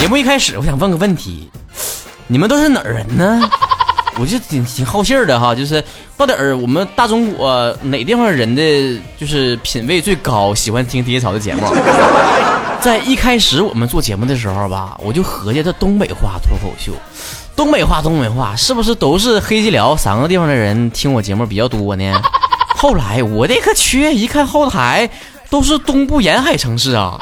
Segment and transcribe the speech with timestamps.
[0.00, 1.50] 节目一开始，我想问个问题：
[2.26, 3.38] 你们都是哪儿人呢？
[4.18, 5.84] 我就挺挺好信儿的哈，就是
[6.16, 11.62] 到底儿我们大中国哪地方人的就是品味最高，喜欢听爹草的节目？
[12.80, 16.92] 在一开始我们做节目的时候吧，我就合计这东北话脱口秀，
[17.54, 22.22] 东北话东北话是不是都是黑吉辽三个地方的人听我节目比较多呢？
[22.74, 25.10] 后来我这个去一看后台
[25.50, 27.18] 都是东部沿海城市啊，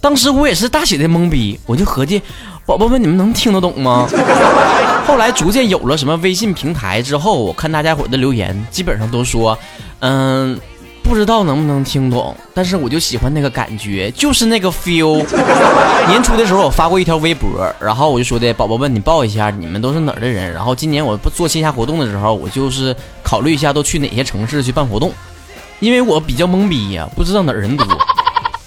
[0.00, 2.22] 当时我也是大写的懵逼，我就合计，
[2.64, 4.08] 宝宝们你们能听得懂吗？
[5.06, 9.58] 后来逐渐有了什么微信平台之后，我看大家伙的留言，基本上都说，
[10.00, 10.58] 嗯。
[11.00, 15.24] 不知道能不能听懂，但是我就喜欢那个感觉，就是那个 feel。
[16.06, 17.48] 年初的时候我发过一条微博，
[17.80, 20.52] 然后我就说的宝宝们，你报一下你们都是哪儿的人。
[20.52, 25.10] 然后今年我不做线下活动的时候，我就是考虑一下都去哪些城市去办活动，
[25.80, 27.86] 因为我比较懵逼呀，不知道哪儿人多。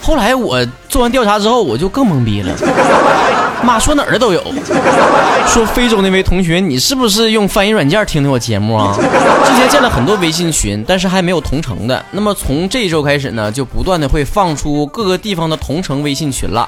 [0.02, 2.54] 后来我做完调查之后，我就更懵逼了。
[3.64, 4.44] 妈说哪儿的都有，
[5.48, 8.96] 说非洲那位同学，你是不是用翻译软件听的我节目啊？
[9.46, 12.04] 之前建了很多微信群，但是还没有同城的。
[12.10, 16.68] 那么从这一周开始呢，就不断的会放出各个地方的同城微信群了。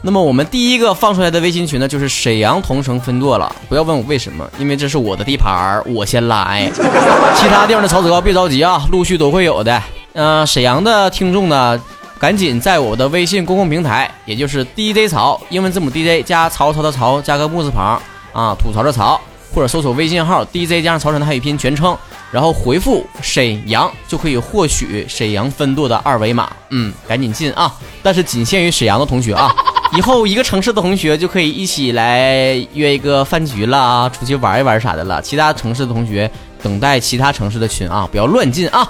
[0.00, 3.54] 那么我们第一个放出来的微信群呢，就是沈阳同城分舵了。
[3.68, 6.68] 不要问我为什么，因为这是我的地盘我先来。
[7.38, 9.80] 其他地方的曹子高别着急啊，陆续都会有的。
[10.14, 11.80] 嗯，沈阳的听众呢？
[12.22, 18.00] 赶紧在我的微信公共平台，也就是 DJ 曹，英文字母 DJ 加曹操的曹，加个木字旁
[18.32, 19.20] 啊，吐槽的槽，
[19.52, 21.98] 或者搜索微信号 DJ 加上曹晨的汉语拼音全称，
[22.30, 26.48] 然后回复沈阳就可以获取沈阳分舵的二维码。
[26.70, 27.74] 嗯，赶紧进啊！
[28.04, 29.52] 但是仅限于沈阳的同学啊，
[29.96, 35.20] 以后一个城市的同学就可以一起来约一个饭局了，出去玩一玩啥的了。
[35.20, 36.30] 其他城市的同学
[36.62, 38.88] 等待其他城市的群啊，不要乱进啊！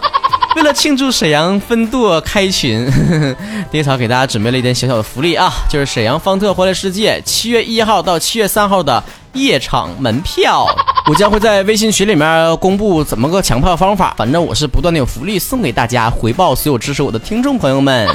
[0.56, 2.86] 为了庆祝沈阳分舵开群，
[3.70, 10.66] 爹草给大家准备了一点小小的福利啊，就是沈阳方特欢乐世界七月一号到七月三号的夜场门票，
[11.08, 18.06] 我将会在微信群里面公布怎么个抢票方法，反正我是不断的有福利送给大家，回报所有支持我的听众朋友们。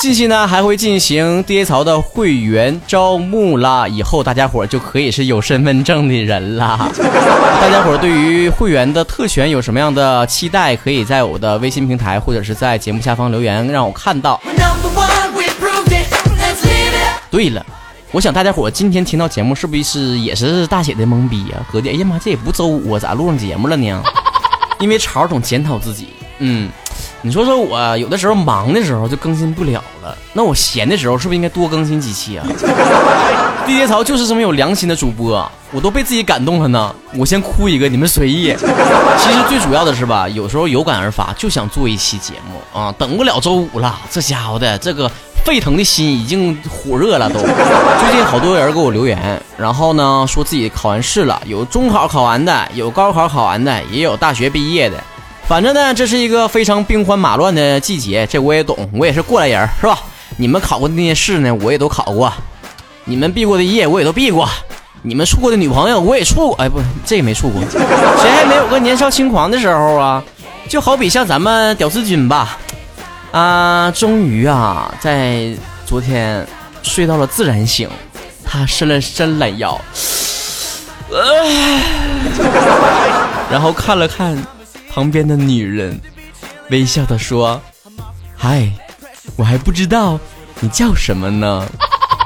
[0.00, 6.88] 近期呢还会进行 D A 槽的会员招募啦，以后大家伙就可以是有身份证的人啦。
[6.96, 10.74] 大家伙对于会员的特权有什么样的期待？
[10.74, 14.40] 可以在我的微信平台或者是在节目下方留言，让我看到。
[17.30, 17.64] 对了，
[18.10, 21.58] 我想大家伙今天听到节目是不是也是大写的懵逼呀？
[21.68, 24.02] 合计哎呀妈，这也不周五啊，咋录上节目了呢？
[24.78, 26.70] 因为潮总检讨自己，嗯。
[27.22, 32.46] 你说说我有的时候忙的时候就更新不了了，那我闲的时候是不是应该多更新几期啊？
[33.66, 36.92] 地铁槽就是这么有良心的主播，我都被自己感动了呢。
[37.14, 38.52] 我先哭一个，你们随意。
[39.18, 43.96] 其实最主要的是吧，有时候有感而发，就想做一期节目啊，等不了周五了。
[44.10, 45.08] 这家伙的这个
[45.44, 47.38] 沸腾的心已经火热了都。
[47.38, 54.96] 最近好多人给我留言，然后呢说自己考完试了，有中考考完的，有高考考完的，也有大学毕业的。
[55.50, 59.98] 反正呢，这是一个非常兵荒马乱的季节，这我也懂，我也是过来人，是吧？
[60.36, 62.30] 你们考过的那些试呢，我也都考过；
[63.06, 64.46] 你们毕过的业，我也都毕过；
[65.02, 66.54] 你们处过的女朋友，我也处过。
[66.62, 67.60] 哎，不，这个没处过。
[67.68, 70.22] 谁还没有个年少轻狂的时候啊？
[70.68, 72.56] 就好比像咱们屌丝君吧，
[73.32, 75.52] 啊，终于啊，在
[75.84, 76.46] 昨天
[76.84, 77.90] 睡到了自然醒，
[78.44, 79.80] 他伸了伸懒腰，
[83.50, 84.40] 然后看了看。
[84.90, 85.98] 旁边的女人
[86.70, 87.60] 微笑的说
[88.36, 88.68] ：“嗨，
[89.36, 90.18] 我还不知道
[90.58, 91.64] 你叫什么呢。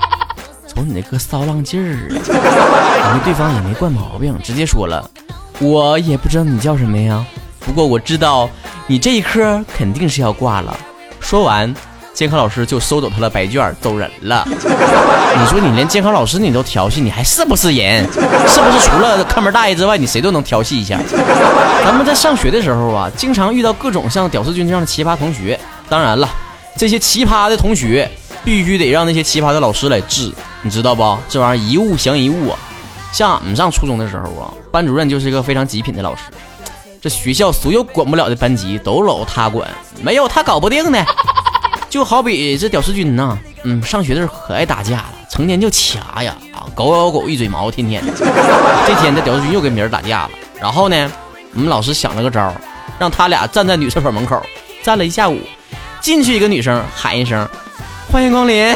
[0.67, 5.09] 从你那个骚浪劲儿， 感觉对方也没惯毛病，直接说了，
[5.61, 7.25] 我也不知道你叫什么呀。
[7.61, 8.49] 不过我知道
[8.87, 10.75] 你这一科肯定是要挂了。”
[11.21, 11.73] 说完。
[12.15, 14.47] 监考老师就收走他的白卷，走人了。
[14.49, 18.05] 你说你连监考老师你都调戏，你还是不是人？
[18.13, 18.21] 是
[18.61, 20.97] 不是除了看门大爷之外，你谁都能调戏一下？
[21.85, 25.59] 咱们在上学的时候啊，经常遇到各种像屌丝君这样的奇葩同学。
[25.89, 26.29] 当然了，
[26.79, 28.09] 这些奇葩的同学
[28.45, 31.19] 必须得让那些奇葩的老师来治，你知道不？
[31.29, 32.59] 这玩意儿一物降一物啊。
[33.13, 36.23] 像俺们上初中的时候啊，班主任就是一个非常极品的老师，
[37.03, 39.69] 这学校所有管不了的班级都搂他管，
[40.01, 41.05] 没有他搞不定的。
[41.95, 48.03] 就好比这屌丝君呐，嗯，上学的时候可爱打架了，成天就掐呀，啊，狗咬狗一嘴毛，天天。
[48.85, 50.31] 这天这屌丝君又跟别人打架了，
[50.61, 51.09] 然后呢，
[51.55, 52.53] 我们老师想了个招，
[52.99, 54.43] 让他俩站在女厕所门口
[54.83, 55.39] 站了一下午，
[56.01, 57.49] 进去一个女生喊一声
[58.11, 58.75] “欢迎光临”，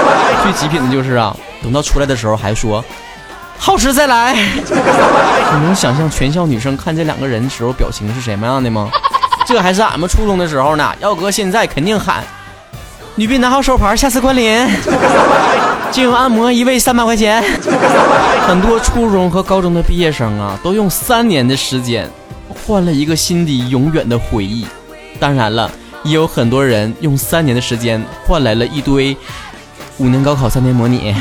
[0.42, 2.82] 最极品的就是啊，等到出来的时候还说
[3.60, 4.32] “好吃再来”。
[4.56, 8.90] 你能想象全校女生看这两个人的时候表情是什么样的吗？
[9.50, 12.22] 这还是俺们初中的时候呢，要搁现在肯定喊
[13.16, 14.64] 女宾拿好手牌，下次光临。
[15.90, 17.42] 精油按摩一位三百块钱。
[18.46, 22.08] 很多初中和高中的毕业生啊，都用三年的时间
[22.64, 24.64] 换了一个心底永远的回忆。
[25.18, 25.68] 当然了，
[26.04, 29.16] 也有很多人用三年的时间换来了一堆
[29.98, 31.12] 五年高考三年模拟。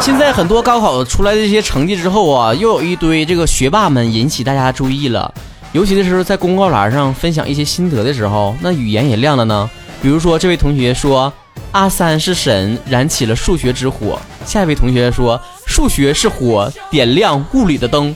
[0.00, 5.32] 现在很多高考出来的这些成绩之后啊，又有一堆这个学霸们引起大家注意了。
[5.72, 9.70] 尤其的是在公告栏上分享一些心得的时候，那语言也亮了呢。
[10.02, 11.32] 比如说，这位同学说
[11.72, 18.14] ：“阿三是神，燃起了数学之火。”下一位同学说：“数学是火，点亮物理的灯。”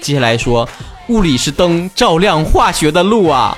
[0.00, 0.66] 接下来说
[1.08, 3.56] ：“物理是灯，照亮化学的路啊。”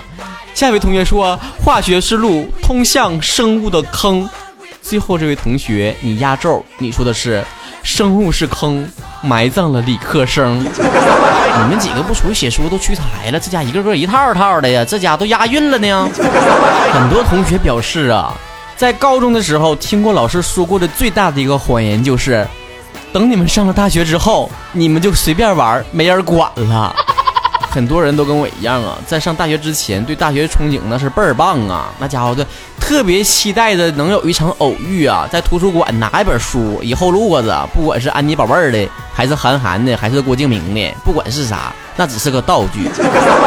[0.54, 4.28] 下一位同学说：“化学是路，通向生物的坑。”
[4.81, 7.44] 最后这位同学，你压轴，你说的是
[7.87, 8.85] ：“生物是坑，
[9.23, 10.59] 埋葬了理科生。
[11.59, 16.09] ”你们几个不出去写书都屈才了，这家一个个一套套的呀，这家都押韵了呢。
[16.93, 18.35] 很多同学表示啊，
[18.77, 22.44] 在高中的时候听过老师说过的最大的一个谎言就是，
[23.12, 26.94] 等你们上了大学之后，你们就随便玩，没人管了。
[27.71, 32.44] 很多人都跟我一样啊，在上大学之前对大学憧憬那是倍儿棒啊，那家伙的
[32.87, 42.88] 特别期待的能有一场偶遇啊，在图书馆拿一本书，以后路过子，不管是安妮宝贝儿的，还是韩寒的，还是郭敬明的，不管是啥，那只是个道具。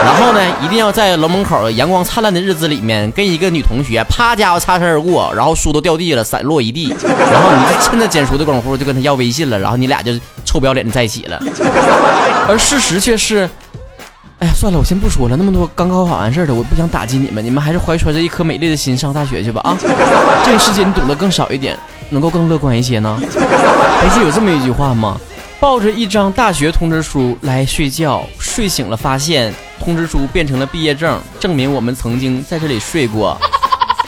[0.04, 10.12] 然后呢，一定要在楼门口阳光灿烂的日子里面，跟一个女同学啪家伙擦身而过，然后书都掉地了，散落一地，然后你就趁着捡书的功夫就跟他要微信了，然后你俩就
[10.44, 11.42] 臭不要脸的在一起了。
[12.46, 13.50] 而事实却是。
[14.40, 15.36] 哎呀，算了，我先不说了。
[15.36, 19.78] 那么多刚高考完事儿的，我不想打击你们，你们还是怀揣着一颗美丽的心上大学去吧啊！
[20.46, 21.78] 这个世界你懂得更少一点，
[22.10, 23.20] 能够更乐观一些呢。
[23.22, 25.20] 不是有这么一句话吗？
[25.60, 33.38] 抱着一张大学通知书来睡觉，睡醒了发现通知书变成了毕业证，证明我们曾经在这里睡过。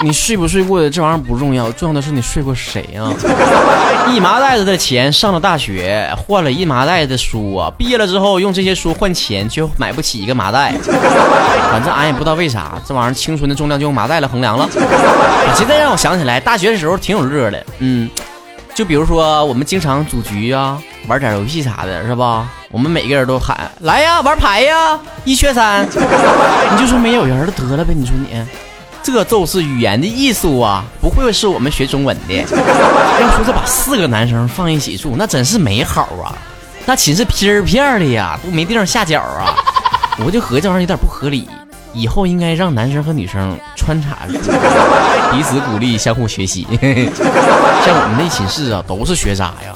[0.03, 3.13] 你睡不睡过的这玩意儿不重要，重要的是你睡过谁啊？
[4.12, 7.71] 一麻袋子的钱上了大学，换了一麻袋的书啊！
[7.77, 10.74] 毕业了之后用这些书换钱，却买不起一个麻袋。
[11.71, 14.68] 反正俺也不知道为啥，这玩意儿青春的重量就用麻袋来衡量了。
[15.56, 17.65] 现在让我想起来，大学的时候挺有乐的。
[17.80, 18.09] 嗯，
[18.74, 22.50] 就比如说我们经常组局啊，玩点游戏啥的，是吧？
[22.71, 25.86] 我们每个人都喊来呀，玩牌呀，一缺三。
[25.86, 28.27] 你就说没有人了得了呗，你说你。
[29.03, 30.86] 这就是语言的艺术啊！
[31.01, 32.33] 不会是我们学中文的。
[32.36, 36.38] 要说这把四个男生放一起住，那真是美好啊！
[36.86, 39.56] 那寝室片儿片的呀，都没地方下脚啊！
[40.24, 41.48] 我就合计这玩意儿有点不合理，
[41.94, 44.39] 以后应该让男生和女生穿插着，
[45.31, 46.68] 彼此鼓励，相互学习。
[46.80, 49.74] 像我们那寝室啊，都是学渣呀！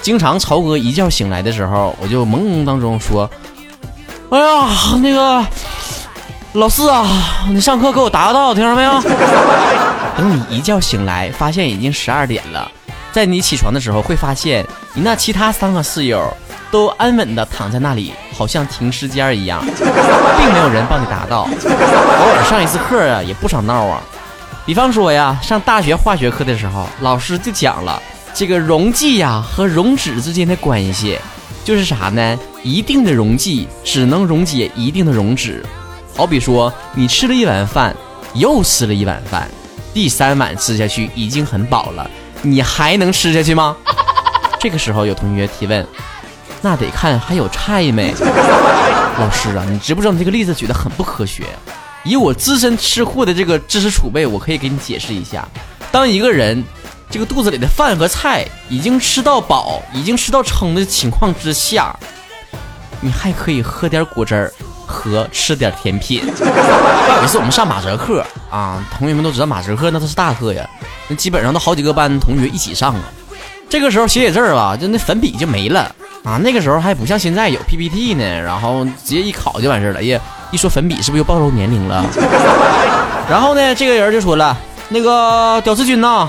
[0.00, 3.28] 经常曹哥一觉醒来的时候，我就朦胧当中说
[4.30, 4.68] ：“哎呀，
[5.02, 5.44] 那个。”
[6.54, 7.06] 老四啊，
[7.48, 9.00] 你上课给我答个到，听着没有？
[10.18, 12.68] 等你一觉醒来，发现已经十二点了，
[13.12, 16.20] 在你起床的时候，会发现你那其他三个室友
[16.68, 21.42] 都安稳的躺在那里，好像停尸间一样， 并没有人帮你答到。
[21.42, 24.02] 偶尔上一次课啊，也不少闹啊。
[24.66, 28.02] 比方说呀，上大学化学课的时候，老师就讲了
[28.34, 31.16] 这个溶剂呀和溶脂之间的关系，
[31.64, 32.36] 就是啥呢？
[32.64, 35.64] 一定的溶剂只能溶解一定的溶脂。
[36.20, 37.96] 好比说，你吃了一碗饭，
[38.34, 39.48] 又吃了一碗饭，
[39.94, 42.10] 第三碗吃下去已经很饱了，
[42.42, 43.74] 你还能吃下去吗？
[44.60, 45.86] 这个时候有同学提问，
[46.60, 48.12] 那得看还有菜没。
[49.18, 51.42] 老师啊，你知不知道你这个例子举得很不科学？
[52.04, 55.48] 以我资深吃货的这个知识储备，我可以给你解释一下：
[55.90, 56.62] 当一个人
[57.08, 61.98] 这个肚子里的饭和菜已经吃到饱、已经吃到撑的情况之下，
[63.00, 64.52] 你还可以喝点果汁儿。
[64.90, 66.20] 和吃点甜品。
[66.26, 70.68] 有一次我们上马哲课啊，同学们都知道马哲课那都是大课呀，
[71.08, 73.02] 那基本上都好几个班同学一起上啊。
[73.68, 75.82] 这个时候写写字儿吧，就那粉笔就没了
[76.24, 76.36] 啊。
[76.42, 80.00] 那个时候还不像现在有 PPT 呢，然后直接一考就完事儿了。
[80.00, 80.20] 哎呀，
[80.50, 82.04] 一说粉笔是不是又暴露年龄了？
[83.30, 84.56] 然后呢，这个人就说了
[84.90, 86.28] ：“那个屌丝君呐，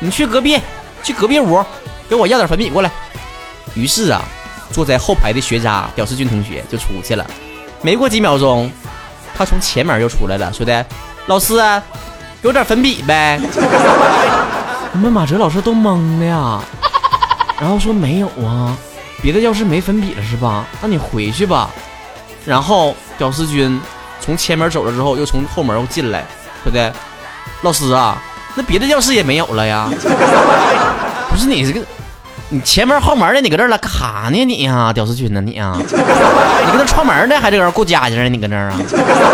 [0.00, 0.58] 你去隔壁，
[1.04, 1.64] 去隔壁屋
[2.08, 2.90] 给我要点粉笔过来。”
[3.74, 4.20] 于是啊，
[4.72, 7.24] 坐在后排的学渣屌丝君同学就出去了。
[7.82, 8.70] 没过几秒钟，
[9.36, 10.84] 他从前门又出来了，说的
[11.26, 11.54] ：“老师，
[12.42, 13.40] 给我点粉笔呗。”
[14.92, 16.60] 我们马哲老师都懵了呀，
[17.60, 18.76] 然后说：“没有啊，
[19.22, 20.66] 别的教室没粉笔了是吧？
[20.82, 21.70] 那你回去吧。”
[22.44, 23.80] 然后屌丝君
[24.20, 26.24] 从前门走了之后，又从后门又进来，
[26.62, 26.92] 说的
[27.62, 28.20] ：“老师啊，
[28.54, 29.88] 那别的教室也没有了呀？
[31.30, 31.86] 不是你这个。”
[32.52, 34.44] 你前门后门的，你搁这儿了干哈呢？
[34.44, 35.40] 你呀，屌丝君呢？
[35.40, 38.28] 你呀， 你搁那串门呢，还这个人过家家呢？
[38.28, 38.80] 你搁这儿啊？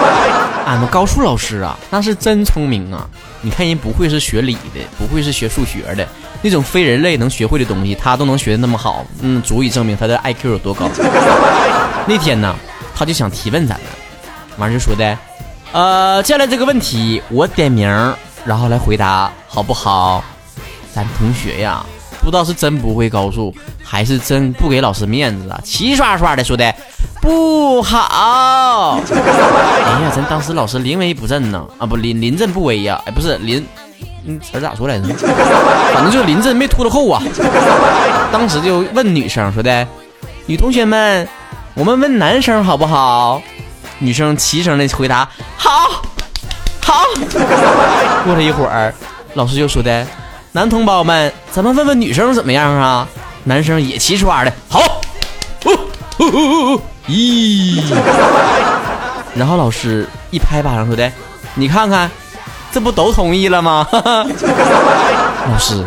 [0.66, 3.08] 俺们高数老师啊，那是真聪明啊！
[3.40, 6.06] 你看人不会是学理的，不会是学数学的，
[6.42, 10.90] 那种非人类能学会的东西，他都能学的那么好，嗯，足以证明他的 IQ 有多高。
[12.06, 12.54] 那天呢，
[12.94, 13.86] 他就想提问咱们，
[14.58, 15.16] 完就说的，
[15.72, 17.88] 呃，接下来这个问题我点名，
[18.44, 20.22] 然后来回答，好不好？
[20.92, 21.86] 咱同学呀。
[22.26, 23.54] 不知道是真不会高数，
[23.84, 25.60] 还是真不给老师面子啊？
[25.62, 26.74] 齐刷刷的说的
[27.22, 28.98] 不好。
[28.98, 33.00] 哎呀，咱当时老师临危不振呢，啊不临临阵不危呀？
[33.06, 33.64] 哎，不是临，
[34.24, 35.04] 嗯词咋说来着？
[35.94, 37.22] 反正就是临阵没拖着后啊。
[38.32, 39.86] 当时就问女生说的，
[40.46, 41.28] 女同学们，
[41.74, 43.40] 我们问男生好不好？
[44.00, 46.02] 女生齐声的回答好，
[46.80, 47.04] 好。
[48.24, 48.92] 过了一会儿，
[49.34, 50.04] 老师就说的。
[50.56, 53.06] 男同胞们，咱们问问女生怎么样啊？
[53.44, 54.80] 男生也齐刷的，好，
[57.06, 57.82] 咦，
[59.34, 61.12] 然后老师一拍巴掌说的，
[61.56, 62.10] 你看看，
[62.72, 63.86] 这不都同意了吗？
[63.92, 65.84] 老师，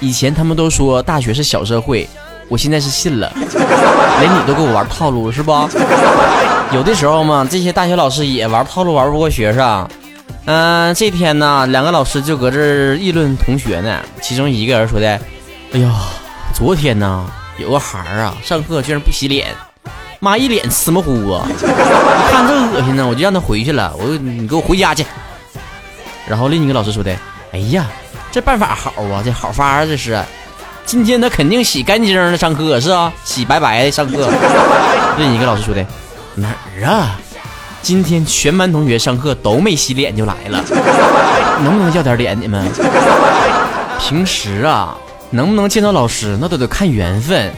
[0.00, 2.08] 以前他们都说大学是小社会，
[2.48, 5.52] 我现在是信了，连你都给我玩套路是不？
[6.72, 9.86] 有的时候嘛，这些大学老师也玩套路玩不过学生。
[10.46, 14.00] 嗯，这天呢，两个老师就搁这议论同学呢。
[14.22, 15.20] 其中一个人说的
[15.74, 15.92] ：“哎呀，
[16.54, 19.48] 昨天呢，有个孩儿啊，上课居然不洗脸，
[20.20, 21.48] 妈一脸芝麻糊啊！
[22.30, 23.92] 看这恶心呢，我就让他回去了。
[23.98, 25.04] 我你给我回家去。”
[26.28, 27.12] 然后另一个老师说的
[27.52, 27.86] ：“哎呀，
[28.30, 30.22] 这办法好啊，这好法啊这是。
[30.84, 34.30] 今天他肯定洗干净的上课是啊，洗白白的上课。”
[35.18, 35.84] 另一个老师说的
[36.36, 37.18] ：“哪儿啊？”
[37.86, 40.60] 今天全班同学上课都没洗脸就来了，
[41.62, 42.36] 能不能要点脸？
[42.40, 42.68] 你们
[44.00, 44.96] 平时啊，
[45.30, 47.54] 能不能见到老师那都得看缘分，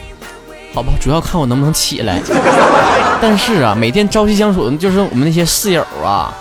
[0.71, 0.93] 好吧？
[1.01, 2.21] 主要看我能不能起来。
[3.19, 6.31] 但是啊，每天朝夕相处的就是我们那些室友啊，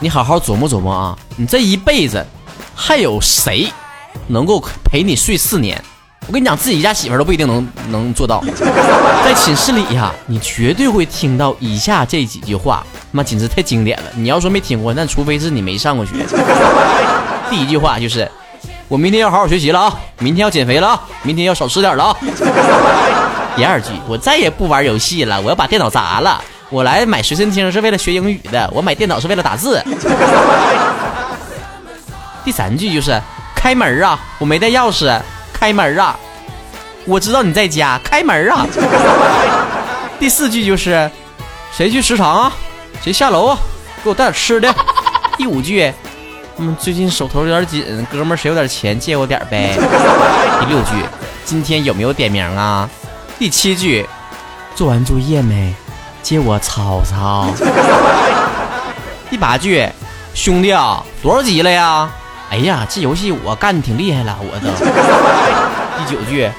[0.00, 2.24] 你好好琢磨琢磨啊，你这一辈子
[2.74, 3.70] 还有谁
[4.28, 5.78] 能够陪你睡四年？
[6.26, 8.42] 我跟你讲，自己家媳妇都不一定能能做到。
[9.24, 14.04] 在寝室里呀，你绝对会听到以下这几句话，妈简直太经典了。
[14.14, 16.12] 你要说没听过，那除非是你没上过学。
[17.48, 18.28] 第一句话就是，
[18.88, 22.16] 我明天要好好学习了啊，明天要减肥了啊，明天要少吃点了啊。
[23.54, 26.42] 第二句，我再也不玩游戏了，我要把电脑砸了。
[26.68, 29.80] 我来买随身听是为了学英语的，我买电脑是为了打字。
[32.44, 33.22] 第三句就是，
[33.54, 35.16] 开门啊，我没带钥匙。
[35.58, 36.14] 开门啊！
[37.06, 38.66] 我知道你在家，开门啊！
[40.20, 41.10] 第四句就是，
[41.72, 42.52] 谁去食堂啊？
[43.02, 43.58] 谁下楼啊？
[44.04, 44.74] 给我带点吃的。
[45.38, 45.90] 第五句，
[46.58, 49.74] 嗯，最近手头有点紧，哥们儿谁有点钱借我点呗。
[50.60, 50.92] 第六句，
[51.44, 52.88] 今天有没有点名啊？
[53.38, 54.06] 第七句，
[54.74, 55.74] 做完作业没？
[56.22, 57.48] 借我抄抄。
[59.30, 59.88] 第八句，
[60.34, 62.10] 兄弟啊，多少级了呀？
[62.50, 64.68] 哎呀，这游戏我干的挺厉害了，我都。
[65.98, 66.50] 第九句，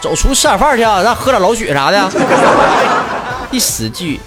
[0.00, 2.10] 走出吃点饭去啊，咱喝点老雪啥的。
[3.50, 4.20] 第十句，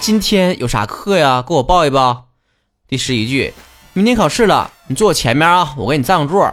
[0.00, 1.44] 今天有啥课呀？
[1.46, 2.24] 给我报一报。
[2.88, 3.52] 第十一句，
[3.92, 6.52] 明天考试了，你坐我前面啊，我给你占个座。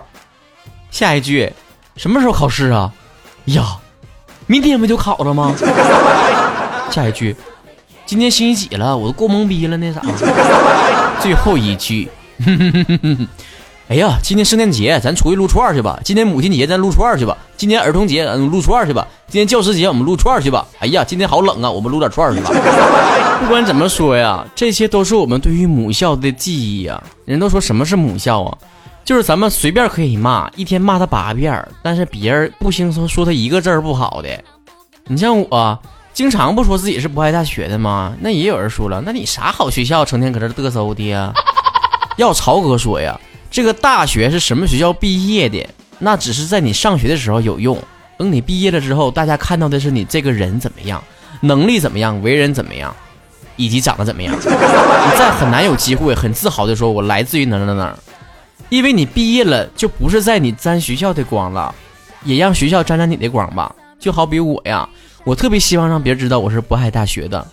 [0.91, 1.51] 下一句，
[1.95, 2.91] 什么时候考试啊？
[3.45, 3.77] 呀，
[4.45, 5.55] 明天不就考了吗？
[6.91, 7.35] 下一句，
[8.05, 8.95] 今天星期几了？
[8.95, 10.01] 我都过懵逼了呢，咋？
[11.21, 12.09] 最后一句。
[13.91, 15.99] 哎呀，今天圣诞节，咱出去撸串去吧。
[16.05, 17.37] 今天母亲节，咱撸串去吧。
[17.57, 19.05] 今天儿童节，咱撸串去吧。
[19.27, 20.65] 今天教师节，我们撸串去吧。
[20.79, 22.51] 哎呀，今天好冷啊，我们撸点串去吧。
[23.43, 27.03] 不管怎么说呀，这些都是我们对于母校的记忆呀。
[27.25, 28.57] 人都说什么是母校啊？
[29.03, 34.29] 就是咱们随便可以骂，一天骂他八遍，但是别人不兴说说他一个字儿不好的。
[35.07, 35.77] 你像我，
[36.13, 38.13] 经常不说自己是不爱大学的吗？
[38.21, 41.33] 那也有人说了，那你啥好学校，成天搁这嘚瑟的呀？
[42.15, 43.19] 要曹哥说呀。
[43.51, 45.67] 这个大学是什么学校毕业的？
[45.99, 47.77] 那只是在你上学的时候有用。
[48.17, 51.03] 等你毕业了之后，大家看到的是你这个人怎么样，
[51.41, 52.95] 能力怎么样，为人怎么样，
[53.57, 54.33] 以及长得怎么样。
[54.33, 57.93] 你再很难有机会很自豪的说，我来自于哪哪哪。
[58.69, 61.75] 因为你毕业了，就不是在你沾学校的光了，
[62.23, 63.75] 也让学校沾沾你的光吧。
[63.99, 64.87] 就好比我呀，
[65.25, 67.45] 我特别希望让别人知道我是渤海大学的。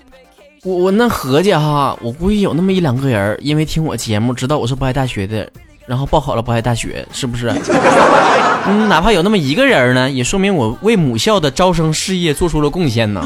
[0.62, 5.50] 我我那合计哈，我估计有那么一两个人，因为听我节目知道我是渤海大学的。
[5.88, 7.49] 然后报考了渤海大学，是不是？
[8.68, 13.25] 嗯，哪怕有那么一个人呢，也说明我为母校的招生事业做出了贡献呢。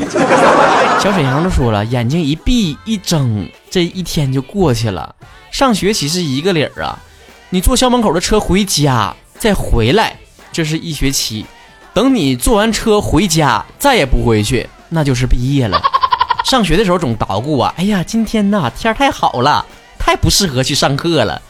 [1.00, 5.12] 小沈阳都说了，眼睛一闭一睁，这一天就过去了。
[5.50, 6.96] 上学期是一个理儿啊，
[7.50, 10.16] 你坐校门口的车回家再回来，
[10.52, 11.44] 这是一学期。
[11.92, 15.82] 等你坐完车回家再也不回去，那就是毕业了。
[16.44, 19.66] 上学的时候总捣鼓啊，哎呀，今天呐天太好了。
[19.98, 21.40] 太不适合去上课了。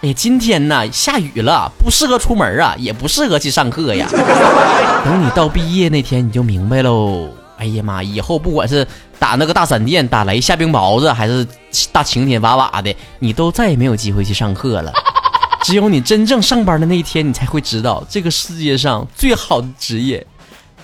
[0.00, 4.06] 哎，今天呢下雨了，不适合出门啊，也不适合去上课呀。
[5.04, 7.28] 等你到毕业那天，你就明白喽。
[7.56, 8.86] 哎呀妈，以后不管是
[9.18, 11.44] 打那个大闪电、打雷、下冰雹子，还是
[11.90, 14.92] 大晴天哇哇的，你都再也没有机会去上课了。
[15.64, 20.24] 只有你真正上班的那一天，你才会知道，这个世界上最好的职业，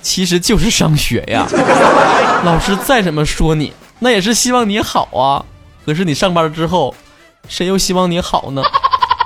[0.03, 1.47] 其实就是上学呀。
[2.45, 5.47] 老师再怎么说你，那也是希望你好啊。
[5.87, 6.93] 可是你上班之后，
[7.47, 8.63] 谁又希望你好呢？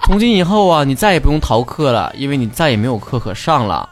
[0.09, 3.87] 从今以后啊，你再也不用逃课了，因为你再也没有课可上了。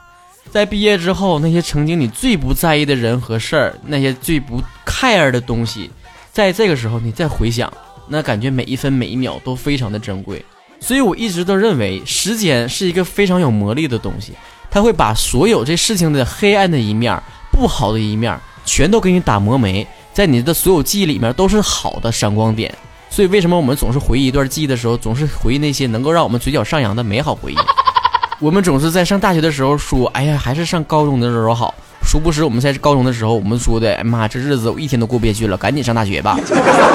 [0.51, 5.91] 在毕业之后，那些曾经你最不在意的人和事儿，那些最不 care 的东西，
[6.33, 7.71] 在这个时候你再回想，
[8.09, 10.43] 那感觉每一分每一秒都非常的珍贵。
[10.81, 14.33] 所以我一直都认为，时间是一个非常有魔力的东西，
[14.71, 22.75] 它会把所有这事情的黑暗的一面、不好的一面，全都给你打磨没，在你的所有记忆里面都是好的闪光点。
[23.17, 27.57] 所以为什么我们总是回忆一段记忆的时候，总是回忆那些能够让我们嘴角上扬的美好回忆？
[28.41, 31.73] 我们总是在上大学的时候说：“哎呀，还是上高中的时候好。”
[32.05, 36.39] 殊不知我们在高中的时候，我们说的：“哎妈，这日子我一天都过不下去了，赶紧上大学吧。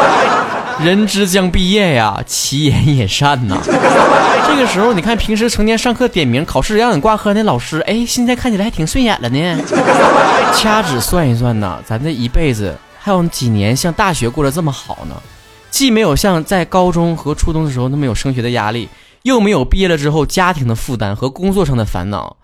[0.85, 3.57] ”人之将毕业呀，其言也善呐。
[4.47, 9.59] 这个时候，你看平时成天上课点名、考试让你挂科那老师，哎，现在看起来还挺顺眼了呢。
[10.53, 15.15] 掐指算一算呐，咱这一辈子还有几年像大学过得这么好呢？
[15.71, 18.87] 既没有像在高中和初中的时候那么有升学的压力。
[19.23, 22.37] 又没有毕业了之后家庭的负担和工作上的烦恼，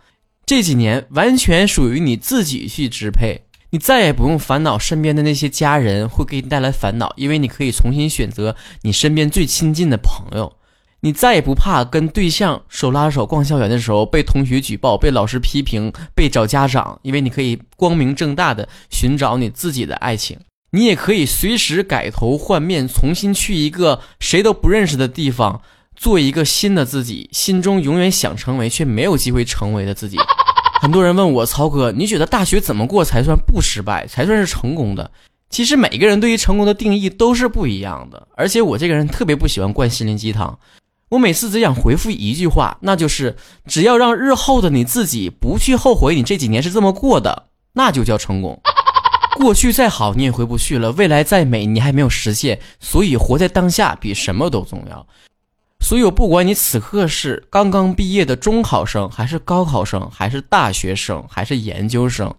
[0.45, 3.41] 这几年完全属于你自己去支配，
[3.71, 10.53] 你再也不用烦恼身边的那些家人会给你带来烦恼，因为你可以重新选择你身边最亲近的朋友，
[10.99, 20.37] 你再也不怕跟对象手拉手逛校园的时候被同学举报、被老师批评、被找家长，因为你可以光明正大的寻找你自己的爱情，
[20.71, 25.61] 你也可以随时改头换面，重新去一个谁都不认识的地方。
[25.95, 30.15] 做一个新的自己，心中永远想成为却没有机会成为的自己。
[30.79, 35.09] 很多人问我，曹哥，你觉得大学怎么过才算不失败，才算是成功的？
[35.49, 38.27] 其实每个人对于成功的定义都是不一样的。
[38.35, 40.59] 而且我这个人特别不喜欢灌心灵鸡汤，
[41.09, 48.61] 我每次只想回复一句话，那就是只要让日后的你自己不去后悔你这几年是这么过的，那就叫成功。
[49.37, 55.07] 过去再好你也回不去了，未来再美你还没有实现，所以活在当下比什么都重要。
[55.79, 62.33] 所以，不管你此刻是刚刚毕业的中考生，还是高考生，还是大学生，还是研究生，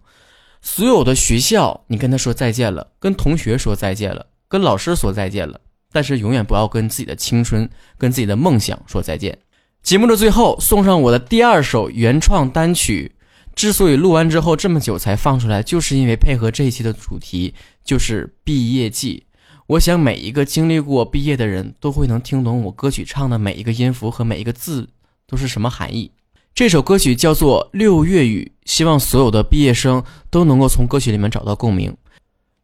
[0.61, 5.61] 所有的学校，你跟他说再见了，跟同学说再见了，跟老师说再见了，
[5.93, 9.39] 但是永远不要跟自己的青春、跟自己的梦想说再见。
[9.83, 13.13] 节目的最后，送上我的第二首原创单曲。
[13.59, 19.25] 之所以录完之后这么久才放出来，就是因为配合这一期的主题，就是毕业季。
[19.67, 24.89] 我想每一个经历过毕业的人都会能听懂我歌曲唱的每一个音符和每一个字
[25.27, 26.13] 都是什么含义。
[26.55, 31.97] 这首歌曲叫做《六月雨》，希望所有的毕业生都能够从歌曲里面找到共鸣。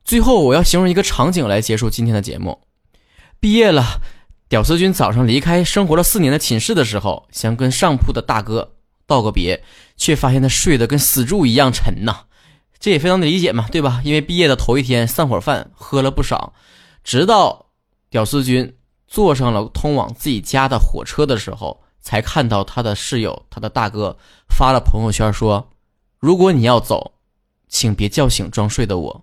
[0.05, 2.61] 最后，我要形容一个场景来结束今天的节目：
[3.41, 4.01] 毕业了，
[4.49, 8.75] 屌丝君早上离开生活了四年的寝室的时候，想跟上铺的大哥
[9.07, 9.63] 道个别，
[9.97, 12.25] 却发现他睡得跟死猪一样沉呐。
[12.79, 14.01] 这也非常的理解嘛，对吧？
[14.05, 16.53] 因为毕业的头一天散伙饭喝了不少。
[17.03, 17.67] 直到
[18.11, 24.17] 屌丝君坐上了通往自己家的火车的时候，才看到他的室友，他的大哥
[24.49, 25.71] 发了朋友圈说
[26.21, 27.13] ：“如果你要走，
[27.69, 29.23] 请别叫醒装睡的我。”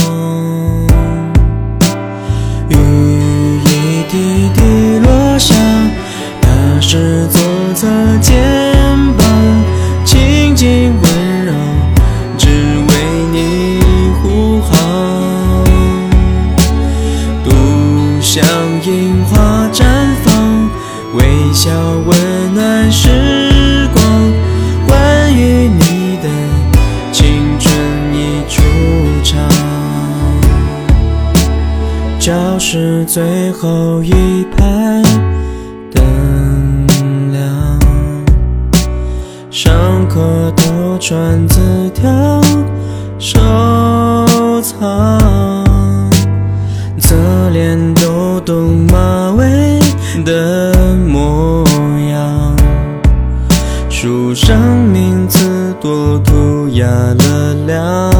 [55.81, 58.11] 多涂鸦了两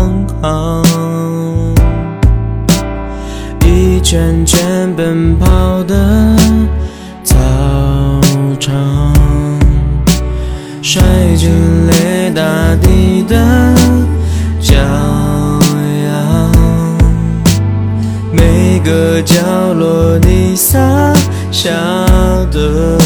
[0.42, 0.84] 行
[3.64, 6.36] 一圈圈奔跑的
[7.24, 7.38] 操
[8.60, 9.14] 场
[10.82, 11.04] 摔
[11.36, 11.52] 进
[11.86, 13.36] 泪大地的
[14.60, 16.52] 骄阳。
[18.34, 19.36] 每个角
[19.74, 21.14] 落你撒
[21.52, 21.70] 下
[22.52, 22.98] 的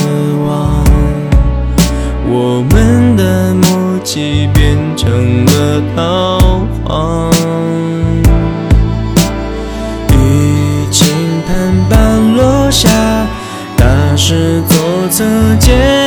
[14.27, 15.23] 是左侧
[15.59, 16.04] 街。